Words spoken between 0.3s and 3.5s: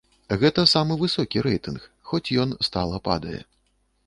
Гэта самы высокі рэйтынг, хоць ён стала падае.